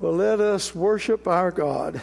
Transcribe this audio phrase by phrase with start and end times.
[0.00, 2.00] Well, let us worship our God.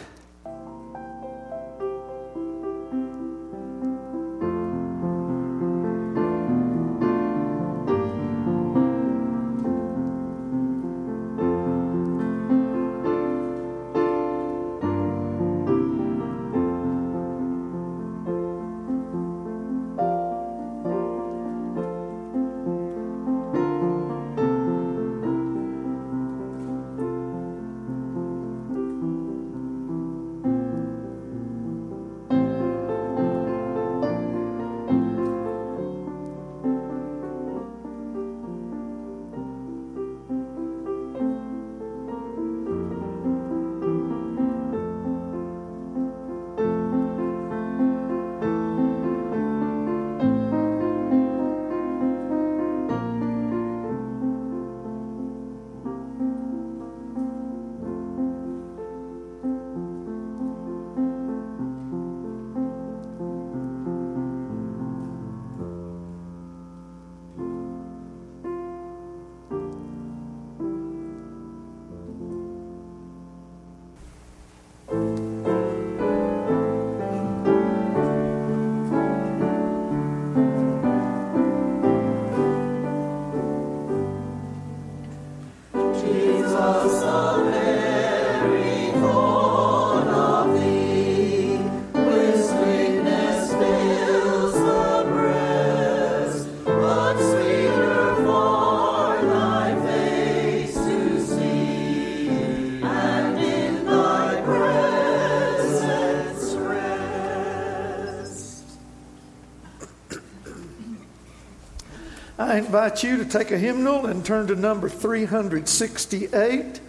[112.56, 116.80] I invite you to take a hymnal and turn to number 368,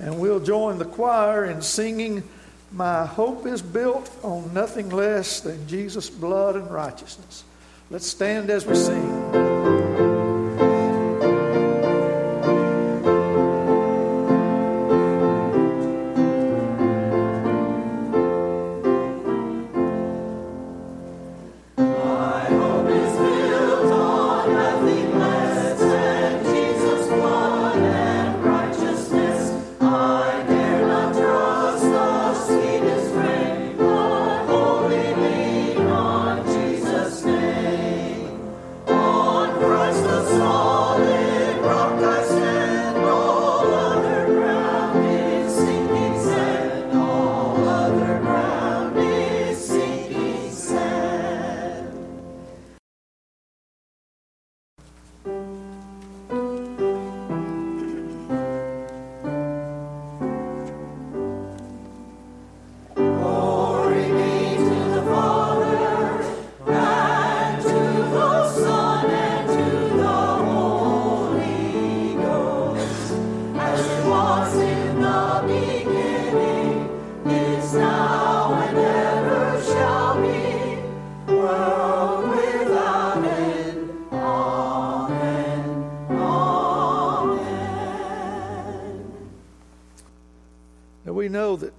[0.00, 2.22] and we'll join the choir in singing,
[2.72, 7.44] My Hope is Built on Nothing Less Than Jesus' Blood and Righteousness.
[7.88, 9.17] Let's stand as we sing.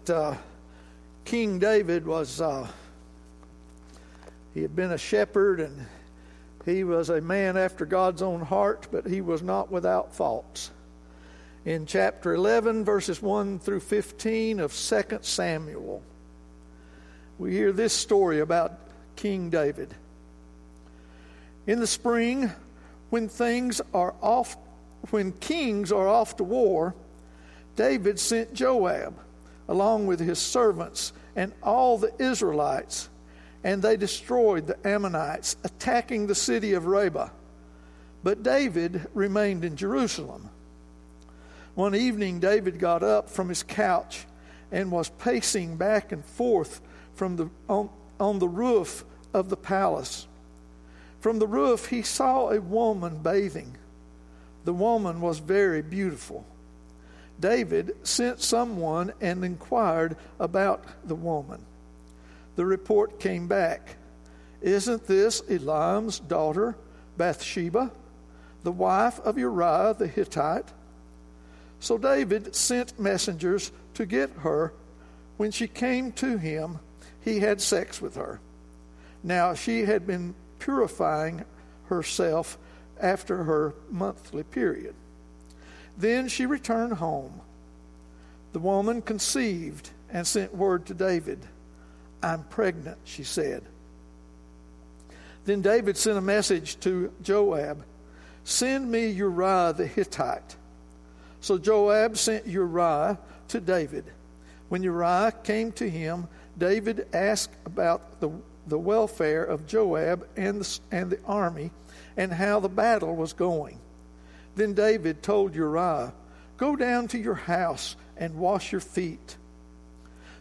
[0.10, 0.36] Uh,
[1.26, 2.68] King David was, uh,
[4.54, 5.86] he had been a shepherd and
[6.66, 10.72] he was a man after God's own heart, but he was not without faults.
[11.66, 16.02] In chapter 11, verses 1 through 15 of 2 Samuel,
[17.38, 18.80] we hear this story about
[19.16, 19.94] King David.
[21.68, 22.52] In the spring,
[23.10, 24.58] when things are off,
[25.12, 26.96] when kings are off to war,
[27.76, 29.16] David sent Joab
[29.70, 33.08] along with his servants and all the Israelites,
[33.64, 37.30] and they destroyed the Ammonites, attacking the city of Rabbah.
[38.24, 40.50] But David remained in Jerusalem.
[41.76, 44.26] One evening, David got up from his couch
[44.72, 46.82] and was pacing back and forth
[47.14, 47.90] from the, on,
[48.20, 50.28] on the roof of the palace.
[51.20, 53.78] From the roof, he saw a woman bathing.
[54.66, 56.46] The woman was very beautiful.
[57.40, 61.66] David sent someone and inquired about the woman.
[62.56, 63.96] The report came back
[64.62, 66.76] Isn't this Eliam's daughter,
[67.18, 67.92] Bathsheba,
[68.64, 70.68] the wife of Uriah the Hittite?
[71.80, 74.74] So David sent messengers to get her.
[75.38, 76.80] When she came to him,
[77.22, 78.42] he had sex with her.
[79.24, 81.46] Now she had been purifying
[81.86, 82.58] herself
[83.00, 84.94] after her monthly period.
[86.00, 87.42] Then she returned home.
[88.54, 91.40] The woman conceived and sent word to David.
[92.24, 93.64] I'm pregnant, she said.
[95.46, 97.84] Then David sent a message to Joab
[98.46, 100.56] Send me Uriah the Hittite.
[101.40, 103.20] So Joab sent Uriah
[103.50, 104.06] to David.
[104.70, 108.32] When Uriah came to him, David asked about the,
[108.66, 111.70] the welfare of Joab and the, and the army
[112.18, 113.80] and how the battle was going.
[114.56, 116.14] Then David told Uriah,
[116.58, 119.38] Go down to your house and wash your feet.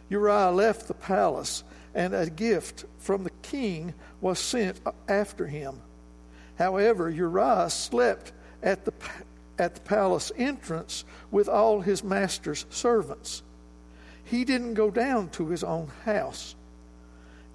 [0.09, 1.63] Uriah left the palace,
[1.95, 5.81] and a gift from the king was sent after him.
[6.57, 8.93] However, Uriah slept at the,
[9.57, 13.43] at the palace entrance with all his master's servants.
[14.25, 16.55] He didn't go down to his own house.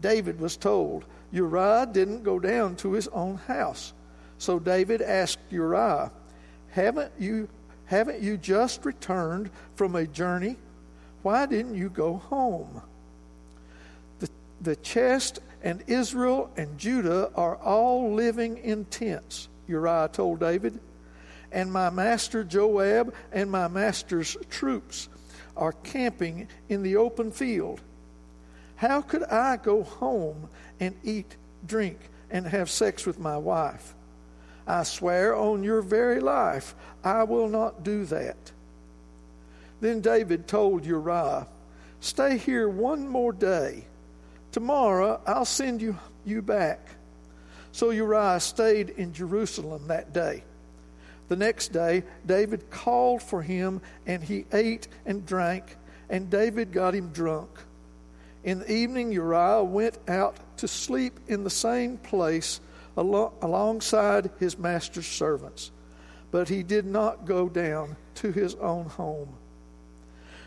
[0.00, 3.92] David was told Uriah didn't go down to his own house.
[4.38, 6.10] So David asked Uriah,
[6.74, 7.48] Haven't you,
[7.86, 10.56] haven't you just returned from a journey?
[11.22, 12.82] Why didn't you go home?
[14.18, 14.28] The,
[14.60, 20.80] the chest and Israel and Judah are all living in tents, Uriah told David.
[21.52, 25.08] And my master Joab and my master's troops
[25.56, 27.80] are camping in the open field.
[28.74, 30.48] How could I go home
[30.80, 32.00] and eat, drink,
[32.32, 33.93] and have sex with my wife?
[34.66, 38.36] I swear on your very life, I will not do that.
[39.80, 41.46] Then David told Uriah,
[42.00, 43.84] Stay here one more day.
[44.52, 46.88] Tomorrow I'll send you, you back.
[47.72, 50.44] So Uriah stayed in Jerusalem that day.
[51.28, 55.76] The next day, David called for him, and he ate and drank,
[56.10, 57.48] and David got him drunk.
[58.44, 62.60] In the evening, Uriah went out to sleep in the same place
[62.96, 65.70] alongside his master's servants,
[66.30, 69.36] but he did not go down to his own home.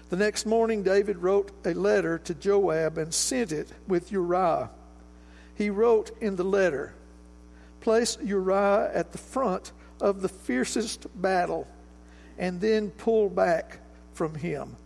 [0.10, 4.70] The next morning, David wrote a letter to Joab and sent it with Uriah.
[5.56, 6.94] He wrote in the letter,
[7.82, 11.68] Place Uriah at the front of the fiercest battle,
[12.38, 13.80] and then pull back
[14.14, 14.78] from him,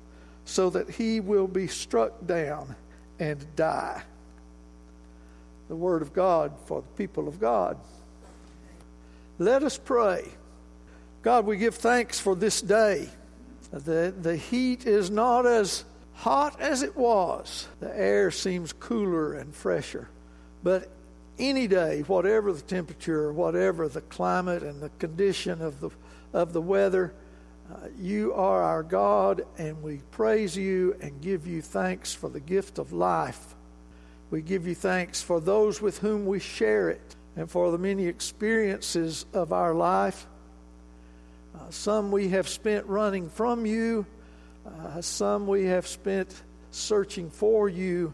[0.45, 2.75] so that he will be struck down
[3.19, 4.01] and die.
[5.71, 7.77] The word of God for the people of God.
[9.39, 10.27] Let us pray.
[11.21, 13.07] God, we give thanks for this day.
[13.71, 17.69] The, the heat is not as hot as it was.
[17.79, 20.09] The air seems cooler and fresher.
[20.61, 20.89] But
[21.39, 25.89] any day, whatever the temperature, whatever the climate and the condition of the,
[26.33, 27.13] of the weather,
[27.73, 32.41] uh, you are our God, and we praise you and give you thanks for the
[32.41, 33.55] gift of life.
[34.31, 38.07] We give you thanks for those with whom we share it and for the many
[38.07, 40.25] experiences of our life.
[41.53, 44.05] Uh, some we have spent running from you,
[44.65, 48.13] uh, some we have spent searching for you,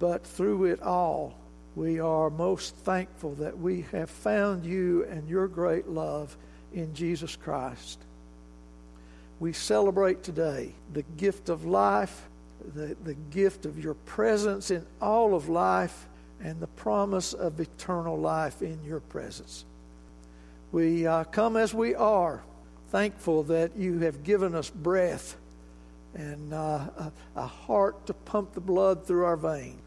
[0.00, 1.38] but through it all,
[1.76, 6.36] we are most thankful that we have found you and your great love
[6.72, 8.00] in Jesus Christ.
[9.38, 12.28] We celebrate today the gift of life,
[12.74, 16.06] the, the gift of your presence in all of life,
[16.40, 19.64] and the promise of eternal life in your presence.
[20.72, 22.42] We uh, come as we are,
[22.90, 25.36] thankful that you have given us breath
[26.14, 29.78] and uh, a, a heart to pump the blood through our veins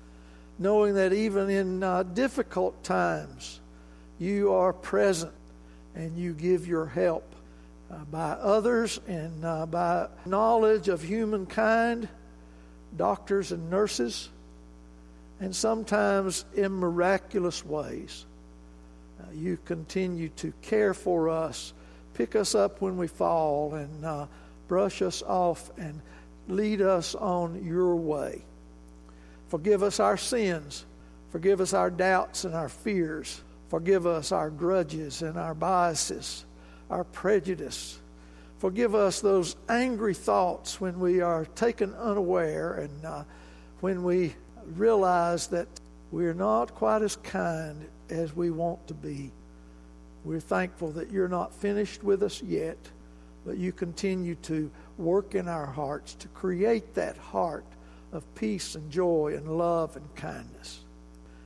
[0.58, 3.60] knowing that even in uh, difficult times,
[4.20, 5.34] you are present
[5.96, 7.34] and you give your help
[7.92, 12.08] uh, by others and uh, by knowledge of humankind,
[12.96, 14.30] doctors and nurses,
[15.40, 18.26] and sometimes in miraculous ways.
[19.20, 21.74] Uh, you continue to care for us,
[22.14, 24.26] pick us up when we fall, and uh,
[24.68, 26.02] brush us off and
[26.48, 28.42] lead us on your way.
[29.50, 30.86] Forgive us our sins.
[31.32, 33.42] Forgive us our doubts and our fears.
[33.70, 36.46] Forgive us our grudges and our biases,
[36.90, 38.00] our prejudice.
[38.60, 43.24] Forgive us those angry thoughts when we are taken unaware and uh,
[43.82, 44.34] when we
[44.76, 45.68] realize that
[46.12, 49.32] we're not quite as kind as we want to be.
[50.24, 52.78] We're thankful that you're not finished with us yet,
[53.46, 57.66] but you continue to work in our hearts to create that heart
[58.12, 60.86] of peace and joy and love and kindness.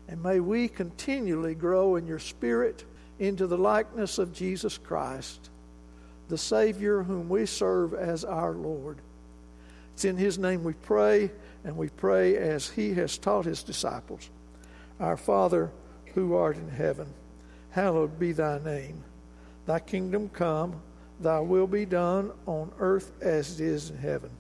[0.07, 2.85] And may we continually grow in your spirit
[3.19, 5.49] into the likeness of Jesus Christ,
[6.29, 9.00] the Savior whom we serve as our Lord.
[9.93, 11.31] It's in His name we pray,
[11.65, 14.29] and we pray as He has taught His disciples.
[15.00, 15.71] Our Father,
[16.13, 17.13] who art in heaven,
[17.71, 19.03] hallowed be thy name.
[19.65, 20.81] Thy kingdom come,
[21.19, 24.31] thy will be done on earth as it is in heaven.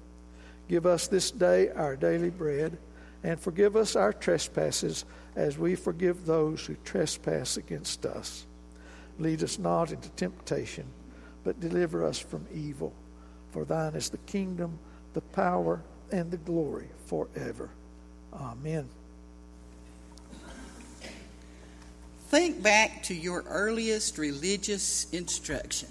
[0.67, 2.77] Give us this day our daily bread,
[3.23, 5.03] and forgive us our trespasses
[5.35, 8.45] as we forgive those who trespass against us.
[9.17, 10.85] Lead us not into temptation,
[11.49, 12.93] but deliver us from evil.
[13.49, 14.77] For thine is the kingdom,
[15.13, 17.71] the power, and the glory forever.
[18.31, 18.87] Amen.
[22.27, 25.89] Think back to your earliest religious instruction.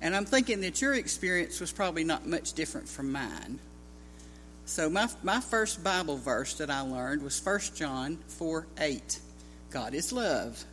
[0.00, 3.60] And I'm thinking that your experience was probably not much different from mine.
[4.64, 9.20] So, my, my first Bible verse that I learned was 1 John 4 8.
[9.70, 10.64] God is love.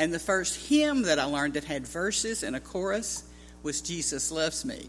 [0.00, 3.22] And the first hymn that I learned that had verses and a chorus
[3.62, 4.88] was Jesus Loves Me.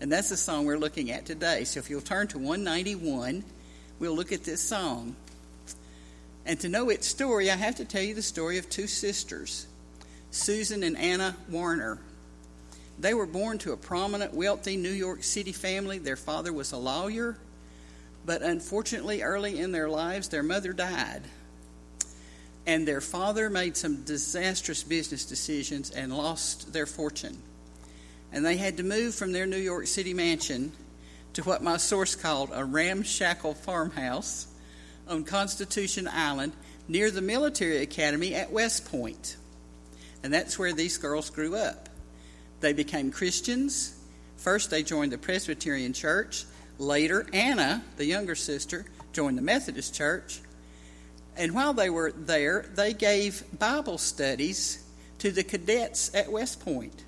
[0.00, 1.64] And that's the song we're looking at today.
[1.64, 3.44] So, if you'll turn to 191,
[3.98, 5.14] we'll look at this song.
[6.46, 9.66] And to know its story, I have to tell you the story of two sisters,
[10.30, 11.98] Susan and Anna Warner.
[12.98, 15.98] They were born to a prominent, wealthy New York City family.
[15.98, 17.36] Their father was a lawyer,
[18.24, 21.24] but unfortunately, early in their lives, their mother died.
[22.66, 27.38] And their father made some disastrous business decisions and lost their fortune.
[28.32, 30.72] And they had to move from their New York City mansion
[31.34, 34.46] to what my source called a ramshackle farmhouse
[35.08, 36.52] on Constitution Island
[36.88, 39.36] near the military academy at West Point.
[40.22, 41.88] And that's where these girls grew up.
[42.60, 43.94] They became Christians.
[44.36, 46.44] First, they joined the Presbyterian Church.
[46.78, 50.40] Later, Anna, the younger sister, joined the Methodist Church.
[51.36, 54.82] And while they were there, they gave Bible studies
[55.18, 57.04] to the cadets at West Point.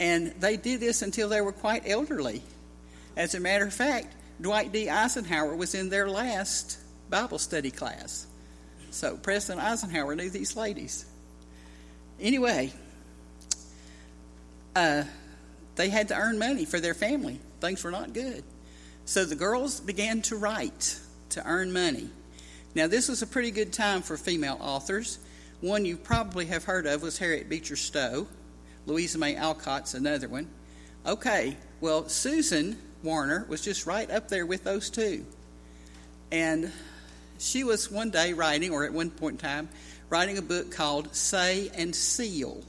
[0.00, 2.42] And they did this until they were quite elderly.
[3.16, 4.88] As a matter of fact, Dwight D.
[4.88, 6.78] Eisenhower was in their last
[7.10, 8.26] Bible study class.
[8.90, 11.04] So President Eisenhower knew these ladies.
[12.20, 12.72] Anyway,
[14.74, 15.04] uh,
[15.76, 17.40] they had to earn money for their family.
[17.60, 18.42] Things were not good.
[19.04, 20.98] So the girls began to write
[21.30, 22.10] to earn money.
[22.74, 25.18] Now, this was a pretty good time for female authors.
[25.60, 28.26] One you probably have heard of was Harriet Beecher Stowe.
[28.86, 30.48] Louisa May Alcott's another one.
[31.06, 35.26] Okay, well, Susan Warner was just right up there with those two.
[36.30, 36.72] And
[37.38, 39.68] she was one day writing, or at one point in time,
[40.08, 42.62] writing a book called Say and Seal.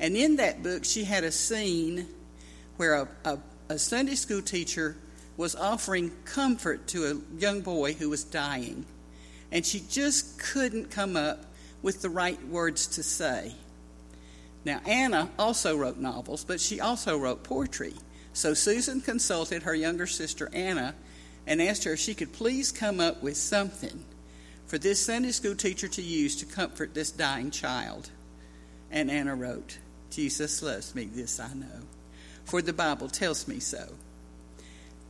[0.00, 2.06] And in that book, she had a scene
[2.76, 3.38] where a, a,
[3.68, 4.96] a Sunday school teacher
[5.36, 8.86] was offering comfort to a young boy who was dying.
[9.52, 11.44] And she just couldn't come up
[11.82, 13.54] with the right words to say.
[14.64, 17.94] Now, Anna also wrote novels, but she also wrote poetry.
[18.32, 20.94] So Susan consulted her younger sister Anna
[21.46, 24.04] and asked her if she could please come up with something
[24.66, 28.10] for this Sunday school teacher to use to comfort this dying child.
[28.90, 29.78] And Anna wrote,
[30.10, 31.82] Jesus loves me, this I know,
[32.44, 33.88] for the Bible tells me so.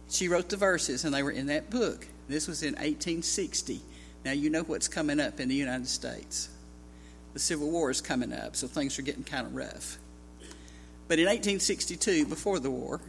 [0.08, 2.06] She wrote the verses, and they were in that book.
[2.28, 3.80] This was in 1860.
[4.26, 6.48] Now, you know what's coming up in the United States.
[7.32, 9.98] The Civil War is coming up, so things are getting kind of rough.
[11.06, 13.00] But in 1862, before the war,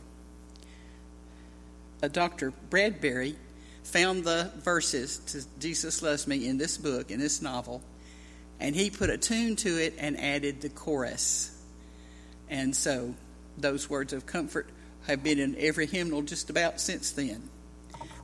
[2.03, 2.53] a Dr.
[2.69, 3.35] Bradbury
[3.81, 7.81] found the verses to Jesus Loves Me in this book, in this novel,
[8.59, 11.49] and he put a tune to it and added the chorus.
[12.47, 13.15] And so
[13.57, 14.69] those words of comfort
[15.07, 17.49] have been in every hymnal just about since then.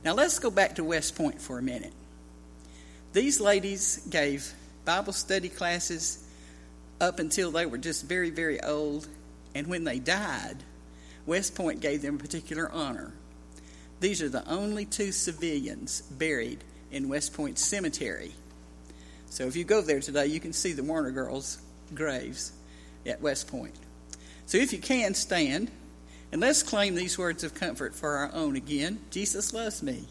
[0.04, 1.92] Now let's go back to West Point for a minute.
[3.14, 4.52] These ladies gave
[4.84, 6.26] Bible study classes
[7.00, 9.06] up until they were just very, very old.
[9.54, 10.56] And when they died,
[11.24, 13.12] West Point gave them particular honor.
[14.00, 18.32] These are the only two civilians buried in West Point Cemetery.
[19.30, 21.58] So if you go there today, you can see the Warner girls'
[21.94, 22.50] graves
[23.06, 23.76] at West Point.
[24.46, 25.70] So if you can, stand
[26.32, 28.98] and let's claim these words of comfort for our own again.
[29.12, 30.04] Jesus loves me.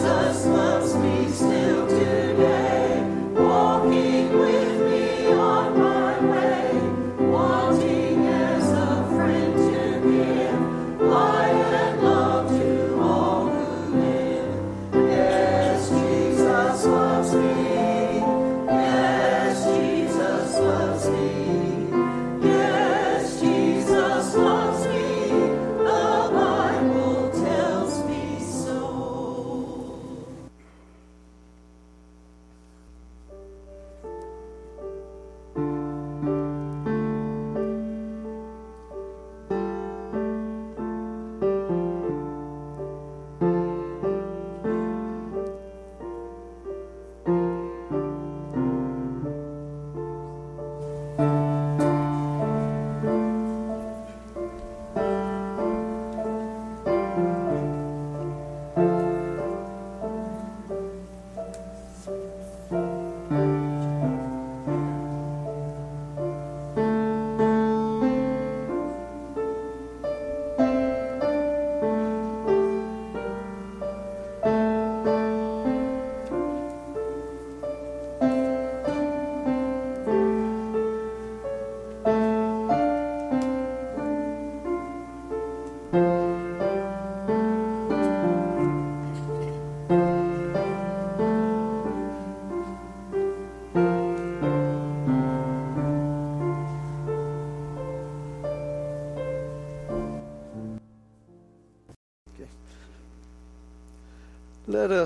[0.00, 1.69] Jesus loves me still.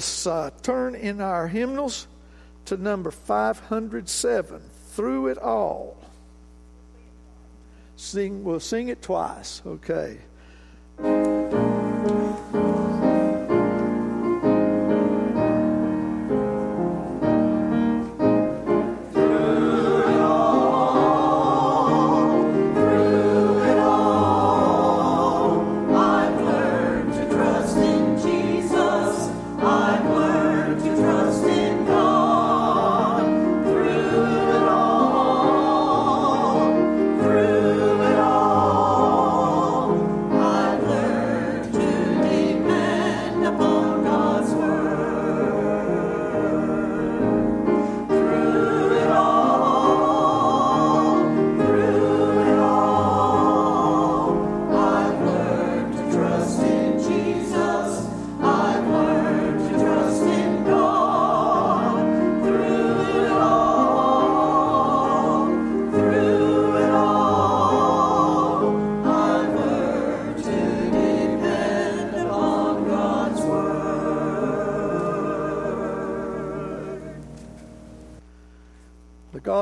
[0.05, 2.07] Us uh, turn in our hymnals
[2.67, 5.97] to number 507 through it all.
[7.97, 10.19] Sing we'll sing it twice okay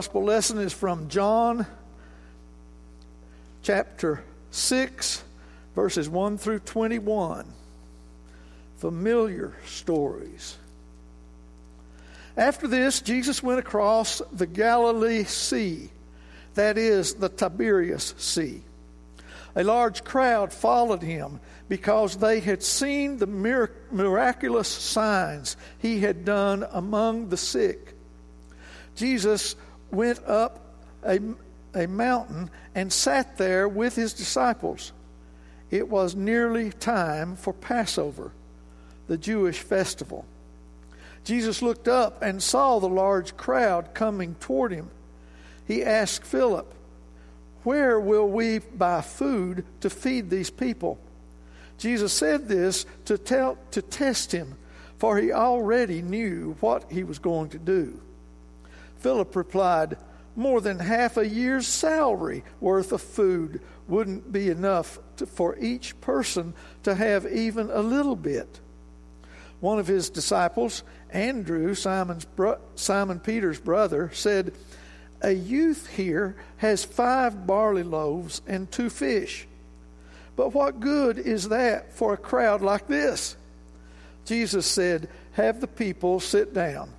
[0.02, 1.64] gospel lesson is from John
[3.62, 5.22] chapter 6,
[5.76, 7.46] verses 1 through 21.
[8.78, 10.56] Familiar stories.
[12.36, 15.88] After this, Jesus went across the Galilee Sea,
[16.54, 18.60] that is, the Tiberias Sea.
[19.54, 21.38] A large crowd followed him
[21.68, 23.28] because they had seen the
[23.92, 27.94] miraculous signs he had done among the sick.
[28.94, 29.56] Jesus
[29.92, 30.60] went up
[31.04, 31.20] a,
[31.74, 34.92] a mountain and sat there with his disciples.
[35.70, 38.32] It was nearly time for Passover,
[39.06, 40.24] the Jewish festival.
[41.24, 44.90] Jesus looked up and saw the large crowd coming toward him.
[45.66, 46.72] He asked Philip,
[47.62, 50.98] Where will we buy food to feed these people?
[51.78, 54.56] Jesus said this to, tell, to test him,
[54.98, 58.00] for he already knew what he was going to do.
[59.02, 59.96] Philip replied,
[60.36, 66.00] More than half a year's salary worth of food wouldn't be enough to, for each
[66.00, 68.60] person to have even a little bit.
[69.58, 74.52] One of his disciples, Andrew, Simon's bro- Simon Peter's brother, said,
[75.20, 79.46] A youth here has five barley loaves and two fish.
[80.36, 83.36] But what good is that for a crowd like this?
[84.24, 86.90] Jesus said, Have the people sit down.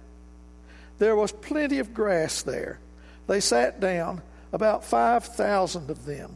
[0.99, 2.79] There was plenty of grass there.
[3.27, 6.35] They sat down, about 5,000 of them.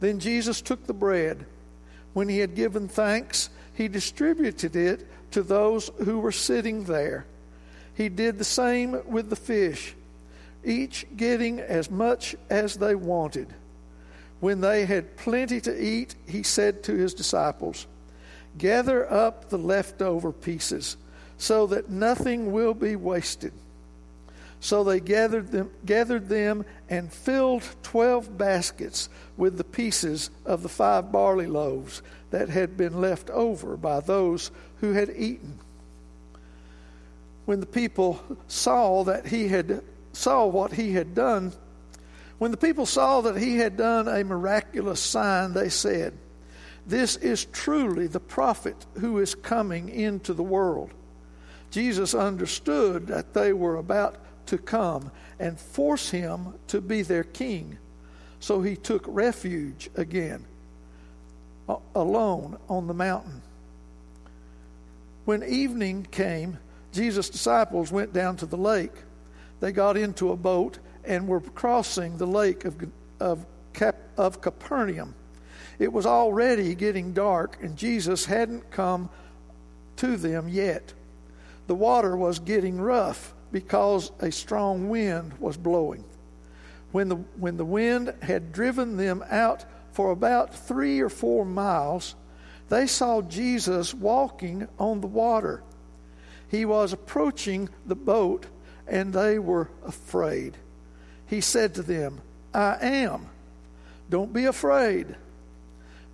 [0.00, 1.46] Then Jesus took the bread.
[2.12, 7.26] When he had given thanks, he distributed it to those who were sitting there.
[7.94, 9.94] He did the same with the fish,
[10.64, 13.48] each getting as much as they wanted.
[14.40, 17.86] When they had plenty to eat, he said to his disciples,
[18.58, 20.96] Gather up the leftover pieces
[21.38, 23.52] so that nothing will be wasted.
[24.66, 30.68] So they gathered them, gathered them and filled twelve baskets with the pieces of the
[30.68, 32.02] five barley loaves
[32.32, 34.50] that had been left over by those
[34.80, 35.60] who had eaten.
[37.44, 41.52] When the people saw that he had saw what he had done,
[42.38, 46.12] when the people saw that he had done a miraculous sign, they said,
[46.88, 50.90] This is truly the prophet who is coming into the world.
[51.70, 57.78] Jesus understood that they were about to come and force him to be their king.
[58.40, 60.44] So he took refuge again,
[61.94, 63.42] alone on the mountain.
[65.24, 66.58] When evening came,
[66.92, 68.92] Jesus' disciples went down to the lake.
[69.60, 72.76] They got into a boat and were crossing the lake of,
[73.20, 75.14] of, Cap, of Capernaum.
[75.78, 79.10] It was already getting dark, and Jesus hadn't come
[79.96, 80.92] to them yet.
[81.66, 86.04] The water was getting rough because a strong wind was blowing.
[86.92, 92.14] When the, when the wind had driven them out for about three or four miles,
[92.68, 95.62] they saw Jesus walking on the water.
[96.48, 98.46] He was approaching the boat,
[98.86, 100.56] and they were afraid.
[101.26, 102.20] He said to them,
[102.54, 103.26] I am.
[104.08, 105.16] Don't be afraid.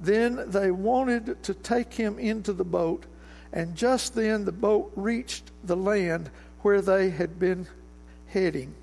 [0.01, 3.05] Then they wanted to take him into the boat,
[3.53, 6.31] and just then the boat reached the land
[6.62, 7.66] where they had been
[8.29, 8.75] heading.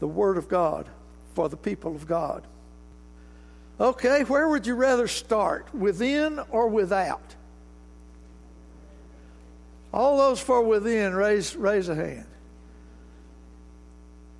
[0.00, 0.86] The Word of God
[1.34, 2.42] for the people of God.
[3.78, 5.74] Okay, where would you rather start?
[5.74, 7.34] Within or without?
[9.92, 12.26] All those for within, raise, raise a hand.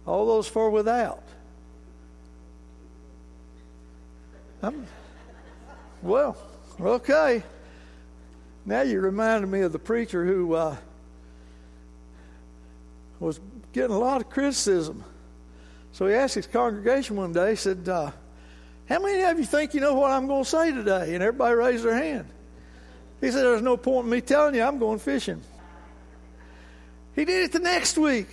[0.07, 1.23] All those for without.
[4.63, 4.87] I'm,
[6.03, 6.37] well,
[6.81, 7.43] okay.
[8.65, 10.77] Now you reminded me of the preacher who uh,
[13.21, 13.41] was
[13.73, 15.05] getting a lot of criticism.
[15.93, 18.11] So he asked his congregation one day, he said, uh,
[18.89, 21.15] How many of you think you know what I'm going to say today?
[21.15, 22.29] And everybody raised their hand.
[23.21, 25.43] He said, There's no point in me telling you I'm going fishing.
[27.15, 28.29] He did it the next week.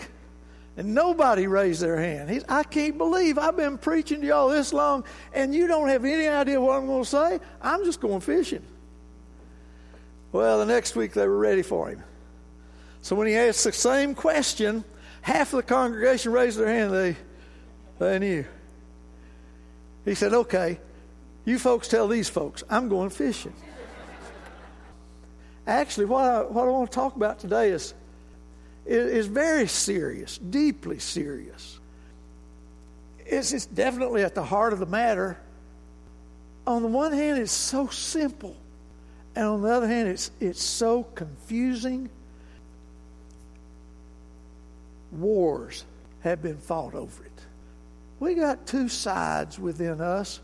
[0.76, 2.32] And nobody raised their hand.
[2.32, 6.04] He's, I can't believe I've been preaching to y'all this long and you don't have
[6.04, 7.40] any idea what I'm going to say.
[7.62, 8.64] I'm just going fishing.
[10.32, 12.04] Well, the next week they were ready for him.
[13.04, 14.84] So when he asked the same question,
[15.22, 16.94] half of the congregation raised their hand.
[16.94, 17.18] They,
[18.00, 18.46] they knew.
[20.06, 20.80] He said, Okay,
[21.46, 23.54] you folks tell these folks, I'm going fishing.
[25.68, 27.94] Actually, what I, what I want to talk about today is
[28.86, 31.80] is very serious, deeply serious.
[33.26, 35.38] It's, it's definitely at the heart of the matter.
[36.68, 38.56] On the one hand, it's so simple,
[39.36, 42.10] and on the other hand, it's, it's so confusing.
[45.14, 45.86] Wars
[46.22, 47.32] have been fought over it.
[48.20, 50.40] We got two sides within us.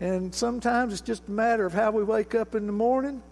[0.00, 3.22] And sometimes it's just a matter of how we wake up in the morning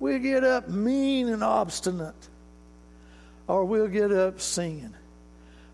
[0.00, 2.28] we get up mean and obstinate,
[3.46, 4.94] or we'll get up singing.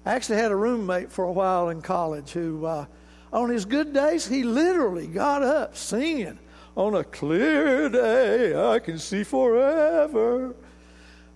[0.07, 2.87] I actually had a roommate for a while in college who, uh,
[3.33, 6.39] on his good days, he literally got up singing.
[6.77, 10.57] On a clear day, I can see forever.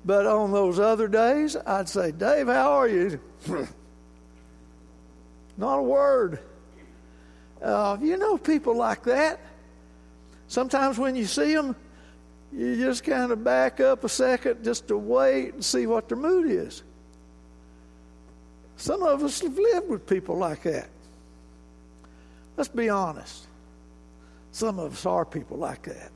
[0.05, 3.21] But on those other days, I'd say, Dave, how are you?
[5.57, 6.39] Not a word.
[7.61, 9.41] Uh, you know people like that.
[10.47, 11.75] Sometimes when you see them,
[12.53, 16.17] you just kind of back up a second just to wait and see what their
[16.17, 16.83] mood is.
[18.77, 20.89] Some of us have lived with people like that.
[22.57, 23.47] Let's be honest.
[24.53, 26.13] Some of us are people like that.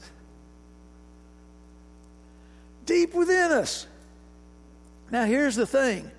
[2.87, 3.87] Deep within us.
[5.11, 6.11] Now, here's the thing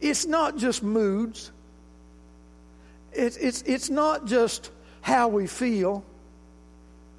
[0.00, 1.50] it's not just moods,
[3.12, 6.04] it's, it's, it's not just how we feel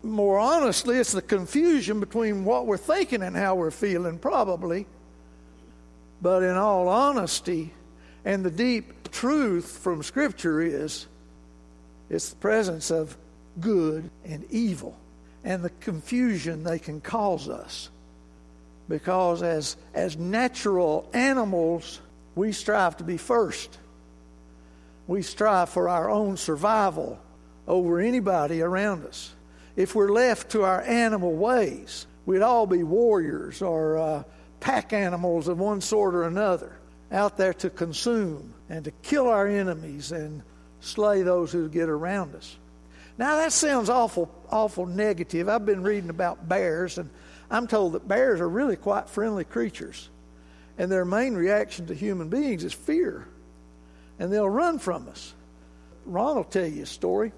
[0.03, 4.85] more honestly, it's the confusion between what we're thinking and how we're feeling, probably.
[6.21, 7.73] But in all honesty,
[8.25, 11.07] and the deep truth from Scripture is
[12.09, 13.17] it's the presence of
[13.59, 14.97] good and evil
[15.47, 17.89] and the confusion they can cause us.
[18.87, 21.99] Because as, as natural animals,
[22.35, 23.77] we strive to be first.
[25.07, 27.19] We strive for our own survival
[27.67, 29.33] over anybody around us
[29.77, 34.23] if we're left to our animal ways, we'd all be warriors or uh,
[34.59, 36.75] pack animals of one sort or another
[37.11, 40.41] out there to consume and to kill our enemies and
[40.81, 42.57] slay those who get around us.
[43.17, 45.49] Now that sounds awful, awful negative.
[45.49, 47.09] I've been reading about bears, and
[47.49, 50.09] I'm told that bears are really quite friendly creatures,
[50.77, 53.27] and their main reaction to human beings is fear,
[54.19, 55.33] and they'll run from us.
[56.05, 57.31] Ron will tell you a story,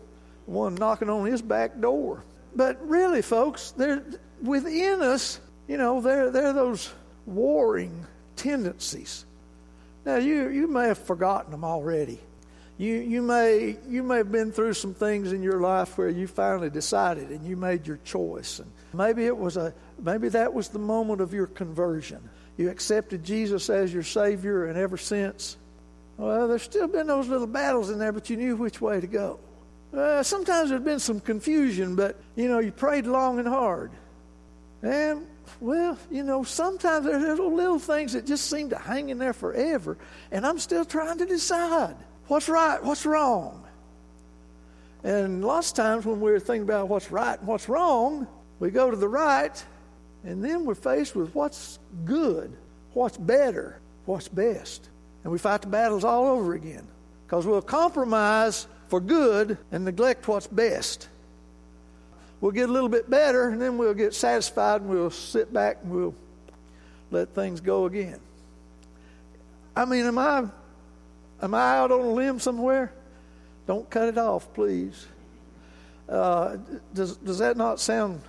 [0.46, 2.24] one knocking on his back door.
[2.56, 4.04] But really, folks, they're
[4.42, 5.40] within us.
[5.68, 6.92] You know, they're they're those
[7.26, 9.26] warring tendencies.
[10.06, 12.20] Now, you you may have forgotten them already
[12.80, 16.28] you, you, may, you may have been through some things in your life where you
[16.28, 18.60] finally decided and you made your choice.
[18.60, 22.22] And maybe it was a maybe that was the moment of your conversion.
[22.56, 25.58] You accepted Jesus as your Savior, and ever since,
[26.18, 29.08] well, there's still been those little battles in there, but you knew which way to
[29.08, 29.42] go.
[29.94, 33.92] Uh, sometimes there's been some confusion, but you know you prayed long and hard,
[34.84, 35.28] and
[35.60, 39.34] well, you know sometimes there's little little things that just seem to hang in there
[39.34, 39.98] forever,
[40.32, 41.98] and I'm still trying to decide.
[42.30, 42.82] What's right?
[42.84, 43.64] What's wrong?
[45.04, 48.28] And lots of times when we're thinking about what's right and what's wrong,
[48.60, 49.66] we go to the right,
[50.24, 52.56] and then we're faced with what's good,
[52.94, 54.90] what's better, what's best.
[55.24, 56.88] And we fight the battles all over again
[57.26, 61.10] because we'll compromise for good and neglect what's best.
[62.42, 65.80] We'll get a little bit better, and then we'll get satisfied and we'll sit back
[65.82, 66.16] and we'll
[67.10, 68.20] let things go again.
[69.76, 70.46] I mean, am I
[71.42, 72.92] Am I out on a limb somewhere?
[73.68, 75.06] Don't cut it off, please.
[76.08, 76.58] Uh,
[76.94, 78.22] does, does that not sound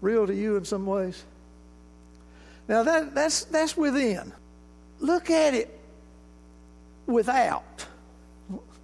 [0.00, 1.24] real to you in some ways?
[2.68, 4.32] Now, that, that's, that's within.
[5.00, 5.78] Look at it
[7.06, 7.86] without,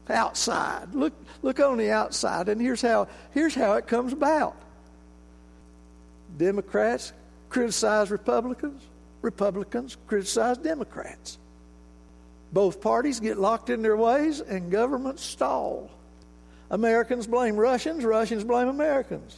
[0.08, 0.94] outside.
[0.94, 1.12] Look,
[1.42, 4.56] look on the outside, and here's how, here's how it comes about
[6.36, 7.12] Democrats
[7.48, 8.82] criticize Republicans,
[9.22, 11.38] Republicans criticize Democrats.
[12.52, 15.90] Both parties get locked in their ways and governments stall.
[16.70, 19.36] Americans blame Russians, Russians blame Americans.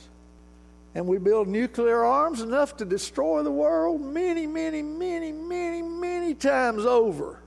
[0.94, 6.34] And we build nuclear arms enough to destroy the world many, many, many, many, many
[6.34, 7.38] times over.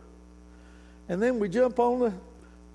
[1.08, 2.14] And then we jump on the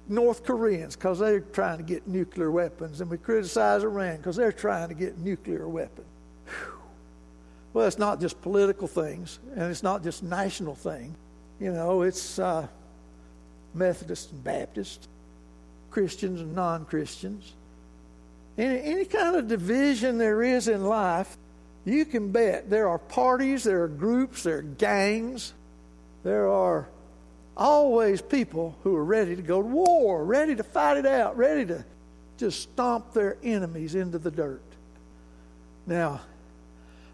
[0.08, 4.52] North Koreans because they're trying to get nuclear weapons, and we criticize Iran because they're
[4.52, 6.06] trying to get nuclear weapons.
[7.72, 11.14] Well, it's not just political things, and it's not just national thing.
[11.60, 12.66] You know, it's uh,
[13.74, 15.08] Methodists and Baptists,
[15.90, 17.52] Christians and non Christians.
[18.58, 21.36] Any, any kind of division there is in life,
[21.84, 25.52] you can bet there are parties, there are groups, there are gangs,
[26.22, 26.88] there are
[27.56, 31.64] always people who are ready to go to war, ready to fight it out, ready
[31.66, 31.84] to
[32.36, 34.62] just stomp their enemies into the dirt.
[35.86, 36.20] Now,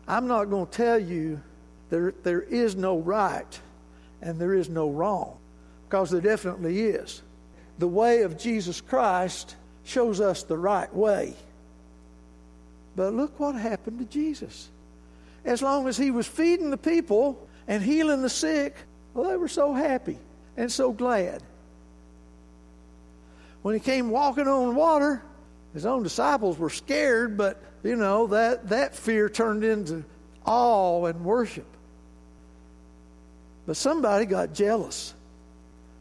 [0.09, 1.40] I'm not going to tell you
[1.90, 3.61] there, there is no right
[4.23, 5.37] and there is no wrong
[5.88, 7.22] because there definitely is.
[7.79, 11.35] The way of Jesus Christ shows us the right way.
[12.96, 14.68] But look what happened to Jesus.
[15.44, 18.75] As long as he was feeding the people and healing the sick,
[19.14, 20.18] well, they were so happy
[20.57, 21.42] and so glad.
[23.62, 25.22] When he came walking on water,
[25.75, 30.05] his own disciples were scared, but you know, that, that fear turned into
[30.44, 31.66] awe and worship.
[33.66, 35.12] But somebody got jealous.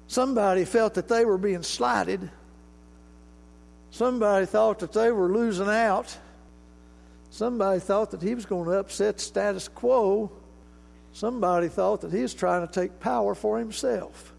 [0.08, 2.30] Somebody felt that they were being slighted.
[3.92, 6.16] Somebody thought that they were losing out.
[7.30, 10.32] Somebody thought that he was going to upset status quo.
[11.14, 14.34] Somebody thought that he was trying to take power for himself.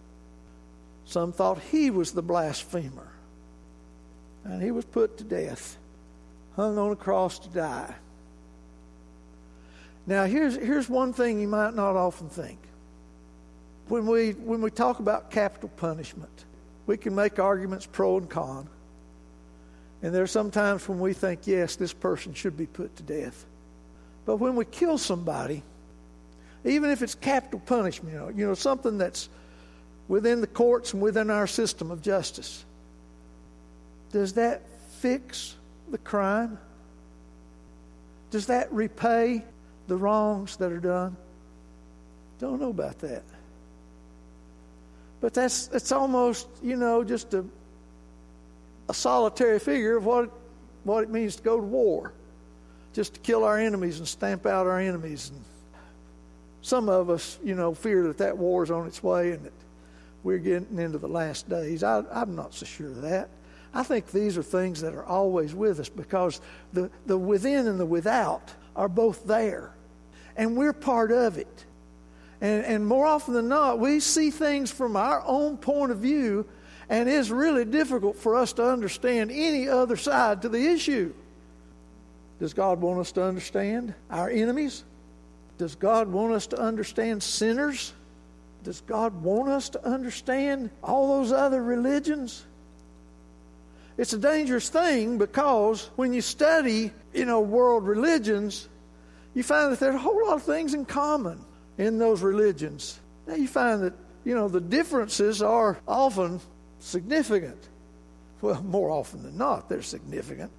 [1.05, 3.09] Some thought he was the blasphemer.
[4.45, 5.77] And he was put to death,
[6.55, 7.95] hung on a cross to die.
[10.07, 12.59] Now, here's, here's one thing you might not often think
[13.89, 16.45] when we, when we talk about capital punishment,
[16.87, 18.69] we can make arguments pro and con.
[20.03, 23.03] And there are some times when we think, yes, this person should be put to
[23.03, 23.45] death.
[24.25, 25.63] But when we kill somebody,
[26.65, 29.29] even if it's capital punishment, you know, you know something that's
[30.09, 32.65] within the courts and within our system of justice,
[34.13, 34.63] does that
[34.99, 35.55] fix
[35.91, 36.59] the crime?
[38.31, 39.45] Does that repay
[39.87, 41.17] the wrongs that are done?
[42.39, 43.23] Don't know about that.
[45.21, 47.45] But that's it's almost, you know, just a
[48.89, 50.31] a solitary figure of what
[50.85, 52.13] what it means to go to war.
[52.93, 55.31] Just to kill our enemies and stamp out our enemies.
[55.31, 55.45] And
[56.63, 59.53] some of us, you know, fear that that war is on its way and that
[60.23, 61.83] we're getting into the last days.
[61.83, 63.29] I, I'm not so sure of that.
[63.75, 66.41] I think these are things that are always with us because
[66.73, 69.75] the, the within and the without are both there.
[70.37, 71.65] And we're part of it.
[72.41, 76.47] And, and more often than not, we see things from our own point of view,
[76.89, 81.13] And it's really difficult for us to understand any other side to the issue.
[82.39, 84.85] Does God want us to understand our enemies?
[85.59, 87.93] Does God want us to understand sinners?
[88.63, 92.45] Does God want us to understand all those other religions?
[93.97, 98.69] It's a dangerous thing because when you study, you know, world religions,
[99.35, 101.41] you find that there's a whole lot of things in common
[101.79, 103.01] in those religions.
[103.27, 106.41] Now you find that, you know, the differences are often
[106.79, 107.69] significant.
[108.41, 110.51] Well, more often than not, they're significant.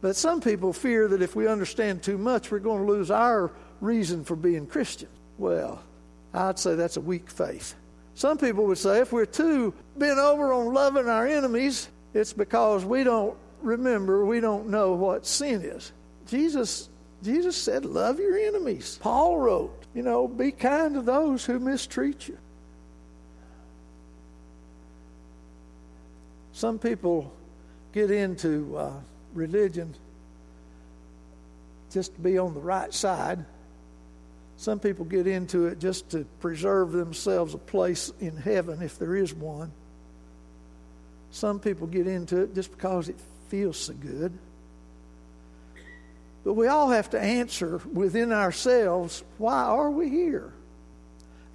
[0.00, 3.50] But some people fear that if we understand too much, we're going to lose our
[3.80, 5.08] reason for being Christian.
[5.38, 5.82] Well,
[6.32, 7.74] I'd say that's a weak faith.
[8.14, 12.84] Some people would say if we're too bent over on loving our enemies, it's because
[12.84, 15.92] we don't remember, we don't know what sin is.
[16.26, 16.88] Jesus
[17.22, 18.98] Jesus said, Love your enemies.
[19.02, 22.36] Paul wrote, you know, be kind to those who mistreat you.
[26.52, 27.32] Some people
[27.92, 28.92] get into uh,
[29.32, 29.94] religion
[31.90, 33.42] just to be on the right side.
[34.58, 39.16] Some people get into it just to preserve themselves a place in heaven if there
[39.16, 39.72] is one.
[41.30, 43.16] Some people get into it just because it
[43.48, 44.36] feels so good.
[46.46, 50.52] But we all have to answer within ourselves why are we here?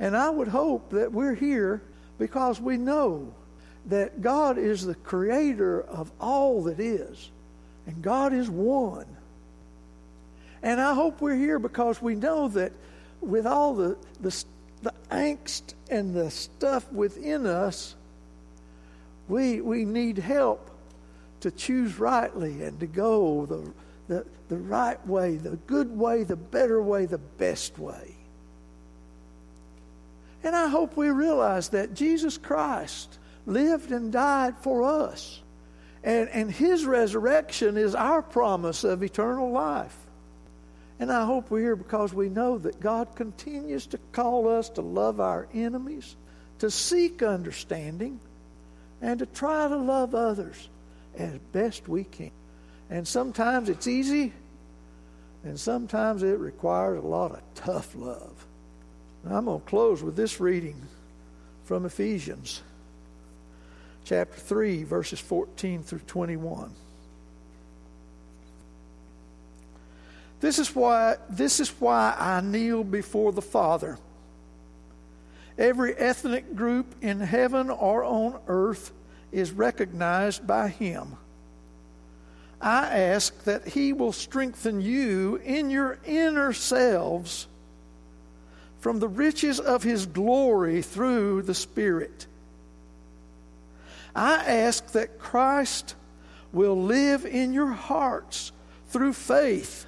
[0.01, 1.81] And I would hope that we're here
[2.19, 3.33] because we know
[3.85, 7.31] that God is the creator of all that is,
[7.87, 9.05] and God is one.
[10.61, 12.73] And I hope we're here because we know that
[13.21, 14.43] with all the, the,
[14.81, 17.95] the angst and the stuff within us,
[19.29, 20.69] we, we need help
[21.39, 23.71] to choose rightly and to go the,
[24.11, 28.13] the, the right way, the good way, the better way, the best way.
[30.43, 35.41] And I hope we realize that Jesus Christ lived and died for us.
[36.03, 39.95] And, and his resurrection is our promise of eternal life.
[40.99, 44.81] And I hope we're here because we know that God continues to call us to
[44.81, 46.17] love our enemies,
[46.59, 48.19] to seek understanding,
[49.01, 50.67] and to try to love others
[51.17, 52.31] as best we can.
[52.91, 54.33] And sometimes it's easy,
[55.45, 58.45] and sometimes it requires a lot of tough love.
[59.25, 60.75] I'm going to close with this reading
[61.63, 62.61] from Ephesians
[64.03, 66.73] chapter 3, verses 14 through 21.
[70.41, 73.99] This is why this is why I kneel before the Father.
[75.57, 78.91] Every ethnic group in heaven or on earth
[79.31, 81.15] is recognized by him.
[82.61, 87.47] I ask that he will strengthen you in your inner selves
[88.79, 92.27] from the riches of his glory through the Spirit.
[94.15, 95.95] I ask that Christ
[96.51, 98.51] will live in your hearts
[98.87, 99.85] through faith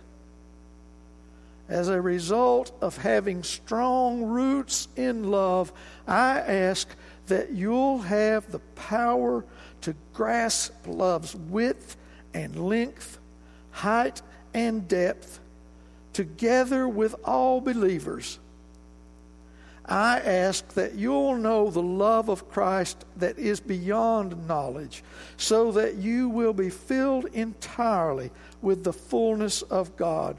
[1.69, 5.71] as a result of having strong roots in love,
[6.07, 6.87] I ask
[7.27, 9.45] that you'll have the power
[9.81, 11.97] to grasp love's width
[12.33, 13.19] and length,
[13.71, 14.21] height
[14.53, 15.39] and depth,
[16.13, 18.39] together with all believers.
[19.85, 25.03] I ask that you'll know the love of Christ that is beyond knowledge,
[25.35, 30.37] so that you will be filled entirely with the fullness of God.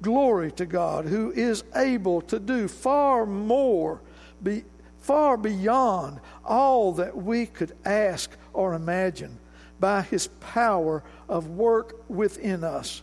[0.00, 4.00] Glory to God, who is able to do far more,
[4.42, 4.64] be,
[5.00, 9.38] far beyond all that we could ask or imagine
[9.80, 13.02] by his power of work within us.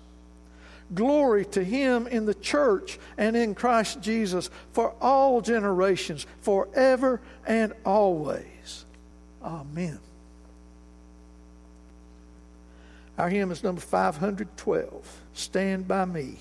[0.93, 7.73] Glory to him in the church and in Christ Jesus for all generations, forever and
[7.85, 8.85] always.
[9.43, 9.99] Amen.
[13.17, 16.37] Our hymn is number 512 Stand by Me.